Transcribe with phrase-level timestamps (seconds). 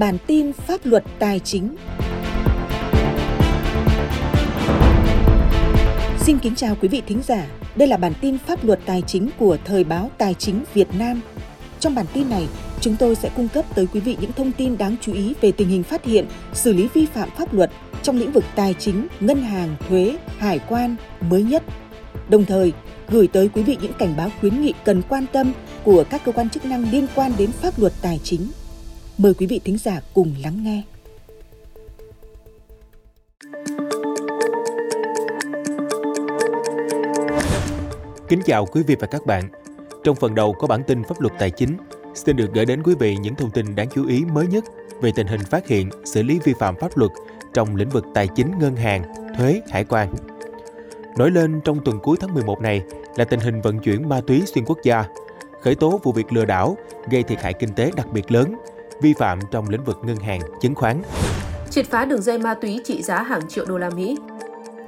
[0.00, 1.76] Bản tin pháp luật tài chính.
[6.20, 7.46] Xin kính chào quý vị thính giả.
[7.76, 11.20] Đây là bản tin pháp luật tài chính của Thời báo Tài chính Việt Nam.
[11.80, 12.46] Trong bản tin này,
[12.80, 15.52] chúng tôi sẽ cung cấp tới quý vị những thông tin đáng chú ý về
[15.52, 17.70] tình hình phát hiện, xử lý vi phạm pháp luật
[18.02, 21.62] trong lĩnh vực tài chính, ngân hàng, thuế, hải quan mới nhất.
[22.28, 22.72] Đồng thời,
[23.08, 25.52] gửi tới quý vị những cảnh báo khuyến nghị cần quan tâm
[25.84, 28.40] của các cơ quan chức năng liên quan đến pháp luật tài chính.
[29.22, 30.82] Mời quý vị thính giả cùng lắng nghe.
[38.28, 39.48] Kính chào quý vị và các bạn.
[40.04, 41.76] Trong phần đầu có bản tin pháp luật tài chính,
[42.14, 44.64] xin được gửi đến quý vị những thông tin đáng chú ý mới nhất
[45.02, 47.10] về tình hình phát hiện, xử lý vi phạm pháp luật
[47.54, 49.02] trong lĩnh vực tài chính ngân hàng,
[49.38, 50.14] thuế, hải quan.
[51.18, 52.82] Nổi lên trong tuần cuối tháng 11 này
[53.16, 55.04] là tình hình vận chuyển ma túy xuyên quốc gia,
[55.62, 56.76] khởi tố vụ việc lừa đảo
[57.10, 58.54] gây thiệt hại kinh tế đặc biệt lớn,
[59.00, 61.02] vi phạm trong lĩnh vực ngân hàng, chứng khoán.
[61.70, 64.18] Triệt phá đường dây ma túy trị giá hàng triệu đô la Mỹ.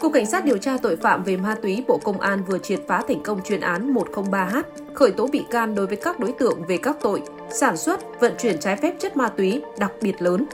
[0.00, 2.80] Cục Cảnh sát điều tra tội phạm về ma túy Bộ Công an vừa triệt
[2.88, 4.62] phá thành công chuyên án 103H,
[4.94, 8.34] khởi tố bị can đối với các đối tượng về các tội sản xuất, vận
[8.38, 10.46] chuyển trái phép chất ma túy đặc biệt lớn.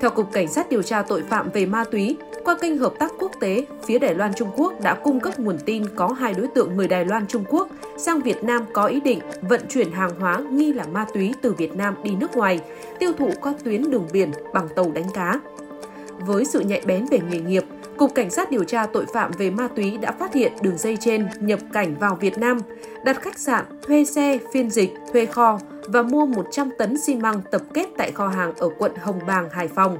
[0.00, 3.12] Theo Cục Cảnh sát điều tra tội phạm về ma túy, qua kênh hợp tác
[3.18, 6.46] quốc tế, phía Đài Loan Trung Quốc đã cung cấp nguồn tin có hai đối
[6.46, 10.20] tượng người Đài Loan Trung Quốc sang Việt Nam có ý định vận chuyển hàng
[10.20, 12.60] hóa nghi là ma túy từ Việt Nam đi nước ngoài,
[12.98, 15.40] tiêu thụ qua tuyến đường biển bằng tàu đánh cá.
[16.18, 17.64] Với sự nhạy bén về nghề nghiệp,
[17.96, 20.96] Cục Cảnh sát điều tra tội phạm về ma túy đã phát hiện đường dây
[21.00, 22.58] trên nhập cảnh vào Việt Nam,
[23.04, 27.40] đặt khách sạn, thuê xe, phiên dịch, thuê kho và mua 100 tấn xi măng
[27.50, 29.98] tập kết tại kho hàng ở quận Hồng Bàng, Hải Phòng.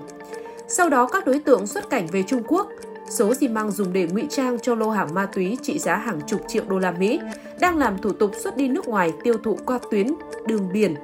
[0.77, 2.69] Sau đó các đối tượng xuất cảnh về Trung Quốc,
[3.11, 6.21] số xi măng dùng để ngụy trang cho lô hàng ma túy trị giá hàng
[6.27, 7.21] chục triệu đô la Mỹ
[7.61, 10.07] đang làm thủ tục xuất đi nước ngoài tiêu thụ qua tuyến
[10.47, 10.95] đường biển.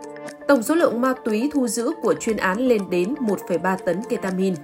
[0.48, 4.54] Tổng số lượng ma túy thu giữ của chuyên án lên đến 1,3 tấn ketamin.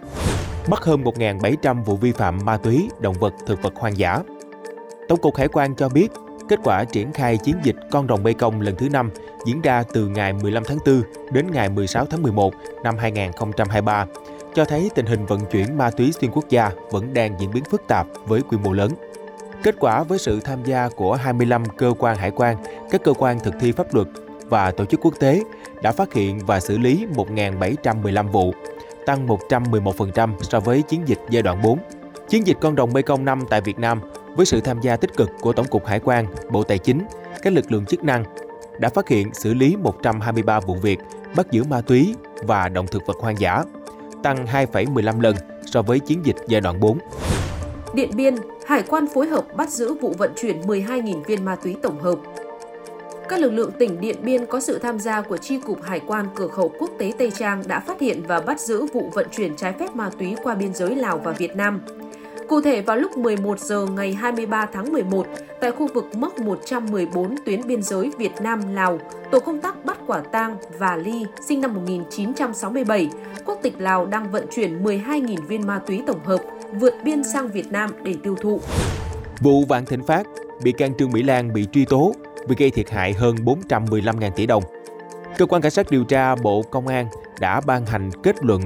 [0.68, 4.20] Bắt hơn 1.700 vụ vi phạm ma túy, động vật, thực vật hoang dã.
[5.08, 6.08] Tổng cục Hải quan cho biết,
[6.48, 9.10] kết quả triển khai chiến dịch Con rồng Mekong Công lần thứ 5
[9.46, 14.06] diễn ra từ ngày 15 tháng 4 đến ngày 16 tháng 11 năm 2023
[14.54, 17.64] cho thấy tình hình vận chuyển ma túy xuyên quốc gia vẫn đang diễn biến
[17.64, 18.90] phức tạp với quy mô lớn.
[19.62, 22.56] Kết quả với sự tham gia của 25 cơ quan hải quan,
[22.90, 24.06] các cơ quan thực thi pháp luật
[24.48, 25.42] và tổ chức quốc tế
[25.82, 28.54] đã phát hiện và xử lý 1.715 vụ,
[29.06, 31.78] tăng 111% so với chiến dịch giai đoạn 4.
[32.28, 34.00] Chiến dịch Con đồng Mekong 5 tại Việt Nam
[34.36, 37.02] với sự tham gia tích cực của Tổng cục Hải quan, Bộ Tài chính,
[37.42, 38.24] các lực lượng chức năng
[38.78, 40.98] đã phát hiện xử lý 123 vụ việc
[41.36, 43.64] bắt giữ ma túy và động thực vật hoang dã,
[44.24, 45.36] tăng 2,15 lần
[45.66, 46.98] so với chiến dịch giai đoạn 4.
[47.94, 48.34] Điện Biên,
[48.66, 52.18] Hải quan phối hợp bắt giữ vụ vận chuyển 12.000 viên ma túy tổng hợp.
[53.28, 56.26] Các lực lượng tỉnh Điện Biên có sự tham gia của tri cục Hải quan
[56.34, 59.56] Cửa khẩu Quốc tế Tây Trang đã phát hiện và bắt giữ vụ vận chuyển
[59.56, 61.80] trái phép ma túy qua biên giới Lào và Việt Nam.
[62.48, 65.26] Cụ thể vào lúc 11 giờ ngày 23 tháng 11,
[65.60, 68.98] tại khu vực mốc 114 tuyến biên giới Việt Nam-Lào,
[69.30, 73.08] tổ công tác bắt quả tang và Ly, sinh năm 1967,
[73.44, 76.40] quốc tịch Lào đang vận chuyển 12.000 viên ma túy tổng hợp
[76.72, 78.60] vượt biên sang Việt Nam để tiêu thụ.
[79.40, 80.26] Vụ Vạn Thịnh Phát,
[80.62, 82.14] bị can Trương Mỹ Lan bị truy tố
[82.48, 84.62] vì gây thiệt hại hơn 415.000 tỷ đồng.
[85.38, 87.06] Cơ quan Cảnh sát điều tra Bộ Công an
[87.40, 88.62] đã ban hành kết luận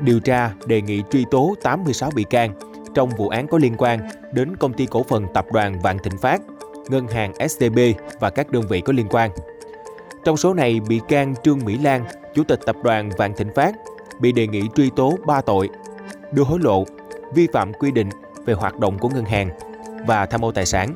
[0.00, 2.67] điều tra đề nghị truy tố 86 bị can
[2.98, 4.00] trong vụ án có liên quan
[4.32, 6.40] đến công ty cổ phần tập đoàn Vạn Thịnh Phát,
[6.88, 7.78] ngân hàng SCB
[8.20, 9.30] và các đơn vị có liên quan.
[10.24, 12.04] Trong số này, bị can Trương Mỹ Lan,
[12.34, 13.74] chủ tịch tập đoàn Vạn Thịnh Phát,
[14.20, 15.68] bị đề nghị truy tố 3 tội:
[16.32, 16.84] đưa hối lộ,
[17.34, 18.08] vi phạm quy định
[18.46, 19.50] về hoạt động của ngân hàng
[20.06, 20.94] và tham ô tài sản.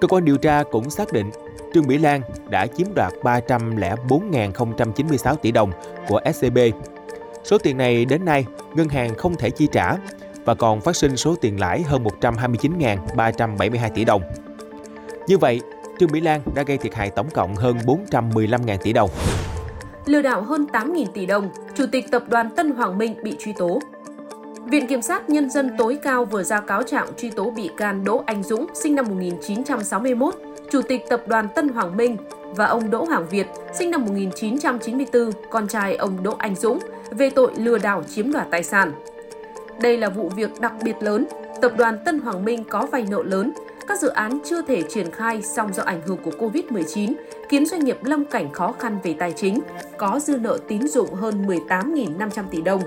[0.00, 1.30] Cơ quan điều tra cũng xác định
[1.74, 5.70] Trương Mỹ Lan đã chiếm đoạt 304.096 tỷ đồng
[6.08, 6.58] của SCB.
[7.44, 9.96] Số tiền này đến nay ngân hàng không thể chi trả
[10.46, 14.22] và còn phát sinh số tiền lãi hơn 129.372 tỷ đồng.
[15.26, 15.60] Như vậy,
[15.98, 19.10] Trương Mỹ Lan đã gây thiệt hại tổng cộng hơn 415.000 tỷ đồng.
[20.06, 23.52] Lừa đảo hơn 8.000 tỷ đồng, Chủ tịch Tập đoàn Tân Hoàng Minh bị truy
[23.52, 23.80] tố.
[24.64, 28.04] Viện Kiểm sát Nhân dân tối cao vừa ra cáo trạng truy tố bị can
[28.04, 30.34] Đỗ Anh Dũng, sinh năm 1961,
[30.70, 32.16] Chủ tịch Tập đoàn Tân Hoàng Minh
[32.56, 33.46] và ông Đỗ Hoàng Việt,
[33.78, 36.78] sinh năm 1994, con trai ông Đỗ Anh Dũng,
[37.10, 38.92] về tội lừa đảo chiếm đoạt tài sản.
[39.80, 41.26] Đây là vụ việc đặc biệt lớn,
[41.62, 43.52] tập đoàn Tân Hoàng Minh có vay nợ lớn,
[43.88, 47.12] các dự án chưa thể triển khai song do ảnh hưởng của Covid-19
[47.48, 49.60] khiến doanh nghiệp lâm cảnh khó khăn về tài chính,
[49.98, 52.82] có dư nợ tín dụng hơn 18.500 tỷ đồng.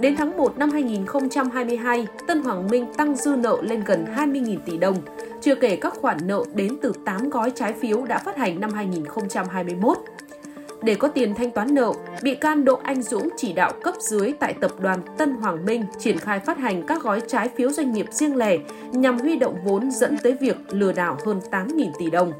[0.00, 4.78] Đến tháng 1 năm 2022, Tân Hoàng Minh tăng dư nợ lên gần 20.000 tỷ
[4.78, 4.96] đồng,
[5.40, 8.72] chưa kể các khoản nợ đến từ 8 gói trái phiếu đã phát hành năm
[8.72, 9.98] 2021.
[10.84, 11.92] Để có tiền thanh toán nợ,
[12.22, 15.84] bị can Đỗ Anh Dũng chỉ đạo cấp dưới tại tập đoàn Tân Hoàng Minh
[15.98, 18.58] triển khai phát hành các gói trái phiếu doanh nghiệp riêng lẻ
[18.92, 22.32] nhằm huy động vốn dẫn tới việc lừa đảo hơn 8.000 tỷ đồng.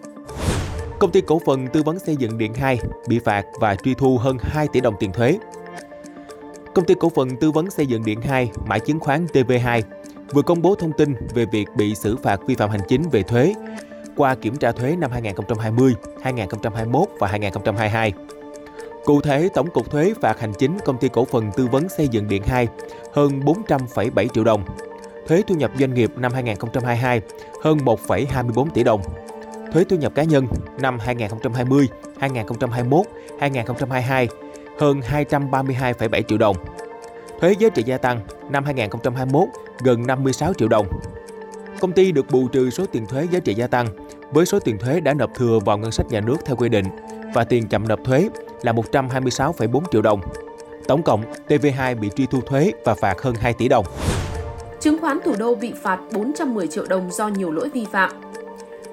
[0.98, 4.18] Công ty cổ phần tư vấn xây dựng Điện 2 bị phạt và truy thu
[4.18, 5.38] hơn 2 tỷ đồng tiền thuế.
[6.74, 9.82] Công ty cổ phần tư vấn xây dựng Điện 2, mã chứng khoán TV2
[10.32, 13.22] vừa công bố thông tin về việc bị xử phạt vi phạm hành chính về
[13.22, 13.54] thuế
[14.16, 18.12] qua kiểm tra thuế năm 2020, 2021 và 2022.
[19.04, 22.08] Cụ thể, Tổng cục Thuế phạt hành chính công ty cổ phần tư vấn xây
[22.08, 22.68] dựng Điện 2
[23.12, 24.64] hơn 400,7 triệu đồng.
[25.28, 27.20] Thuế thu nhập doanh nghiệp năm 2022
[27.62, 29.02] hơn 1,24 tỷ đồng.
[29.72, 30.46] Thuế thu nhập cá nhân
[30.80, 31.88] năm 2020,
[32.18, 33.06] 2021,
[33.40, 34.28] 2022
[34.78, 36.56] hơn 232,7 triệu đồng.
[37.40, 38.20] Thuế giá trị gia tăng
[38.50, 39.48] năm 2021
[39.84, 40.86] gần 56 triệu đồng.
[41.80, 43.86] Công ty được bù trừ số tiền thuế giá trị gia tăng
[44.32, 46.84] với số tiền thuế đã nộp thừa vào ngân sách nhà nước theo quy định
[47.34, 48.28] và tiền chậm nộp thuế
[48.62, 50.20] là 126,4 triệu đồng.
[50.88, 53.84] Tổng cộng, TV2 bị truy thu thuế và phạt hơn 2 tỷ đồng.
[54.80, 58.10] Chứng khoán thủ đô bị phạt 410 triệu đồng do nhiều lỗi vi phạm.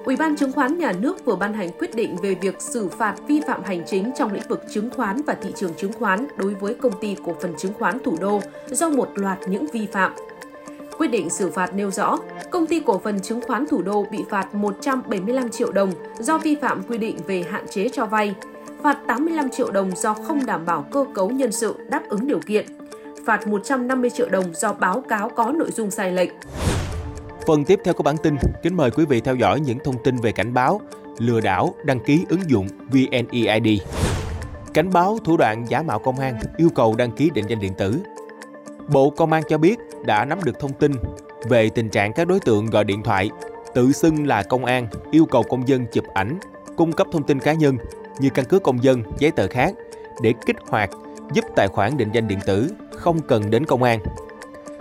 [0.06, 3.16] Ủy ban chứng khoán nhà nước vừa ban hành quyết định về việc xử phạt
[3.28, 6.54] vi phạm hành chính trong lĩnh vực chứng khoán và thị trường chứng khoán đối
[6.54, 10.12] với công ty cổ phần chứng khoán thủ đô do một loạt những vi phạm.
[10.98, 12.18] Quyết định xử phạt nêu rõ,
[12.52, 16.56] công ty cổ phần chứng khoán thủ đô bị phạt 175 triệu đồng do vi
[16.56, 18.36] phạm quy định về hạn chế cho vay,
[18.84, 22.40] phạt 85 triệu đồng do không đảm bảo cơ cấu nhân sự đáp ứng điều
[22.40, 22.66] kiện,
[23.26, 26.32] phạt 150 triệu đồng do báo cáo có nội dung sai lệch.
[27.48, 30.18] Phần tiếp theo của bản tin, kính mời quý vị theo dõi những thông tin
[30.18, 30.82] về cảnh báo
[31.18, 33.82] lừa đảo đăng ký ứng dụng VNeID.
[34.74, 37.74] Cảnh báo thủ đoạn giả mạo công an yêu cầu đăng ký định danh điện
[37.78, 38.00] tử.
[38.92, 40.92] Bộ Công an cho biết đã nắm được thông tin
[41.50, 43.30] về tình trạng các đối tượng gọi điện thoại
[43.74, 46.40] tự xưng là công an yêu cầu công dân chụp ảnh,
[46.76, 47.78] cung cấp thông tin cá nhân
[48.20, 49.74] như căn cước công dân, giấy tờ khác
[50.22, 50.90] để kích hoạt
[51.34, 54.00] giúp tài khoản định danh điện tử không cần đến công an.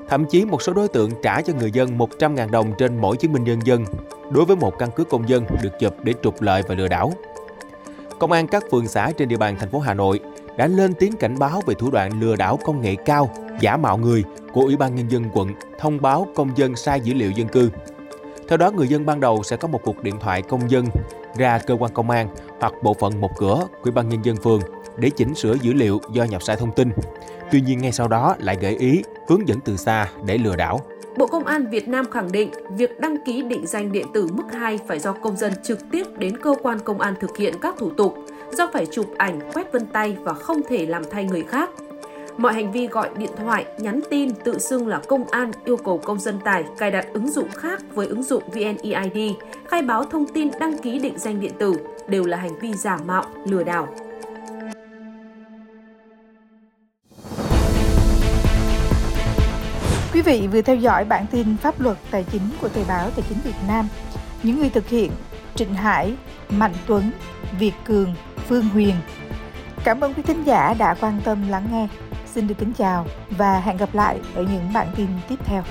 [0.09, 3.33] Thậm chí một số đối tượng trả cho người dân 100.000 đồng trên mỗi chứng
[3.33, 3.85] minh nhân dân
[4.31, 7.13] đối với một căn cước công dân được chụp để trục lợi và lừa đảo.
[8.19, 10.21] Công an các phường xã trên địa bàn thành phố Hà Nội
[10.57, 13.31] đã lên tiếng cảnh báo về thủ đoạn lừa đảo công nghệ cao,
[13.61, 15.49] giả mạo người của Ủy ban Nhân dân quận
[15.79, 17.71] thông báo công dân sai dữ liệu dân cư.
[18.49, 20.87] Theo đó, người dân ban đầu sẽ có một cuộc điện thoại công dân
[21.37, 22.29] ra cơ quan công an
[22.61, 24.61] hoặc bộ phận một cửa của Ủy ban Nhân dân phường
[24.97, 26.91] để chỉnh sửa dữ liệu do nhập sai thông tin.
[27.51, 30.81] Tuy nhiên ngay sau đó lại gợi ý hướng dẫn từ xa để lừa đảo.
[31.17, 34.45] Bộ Công an Việt Nam khẳng định việc đăng ký định danh điện tử mức
[34.53, 37.75] 2 phải do công dân trực tiếp đến cơ quan công an thực hiện các
[37.79, 38.15] thủ tục,
[38.53, 41.71] do phải chụp ảnh, quét vân tay và không thể làm thay người khác.
[42.41, 45.99] Mọi hành vi gọi điện thoại, nhắn tin tự xưng là công an yêu cầu
[45.99, 49.33] công dân tải cài đặt ứng dụng khác với ứng dụng VNeID,
[49.69, 51.75] khai báo thông tin đăng ký định danh điện tử
[52.09, 53.89] đều là hành vi giả mạo, lừa đảo.
[60.13, 63.25] Quý vị vừa theo dõi bản tin pháp luật tài chính của Thời báo Tài
[63.29, 63.89] chính Việt Nam.
[64.43, 65.11] Những người thực hiện
[65.55, 66.15] Trịnh Hải,
[66.51, 67.11] Mạnh Tuấn,
[67.59, 68.15] Việt Cường,
[68.49, 68.95] Phương Huyền.
[69.85, 71.89] Cảm ơn quý thính giả đã quan tâm lắng nghe.
[72.35, 75.63] Xin được kính chào và hẹn gặp lại ở những bản tin tiếp theo.